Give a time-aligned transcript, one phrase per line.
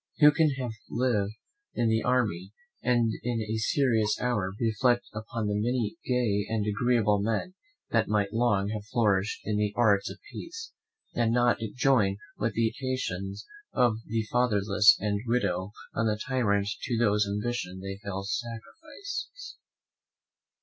[0.17, 1.33] Who can have lived
[1.75, 7.21] in an army, and in a serious hour reflect upon the many gay and agreeable
[7.21, 7.53] men
[7.91, 10.71] that might long have flourished in the arts of peace,
[11.13, 16.97] and not join with the imprecations of the fatherless and widow on the tyrant to
[16.97, 19.57] whose ambition they fell sacrifices?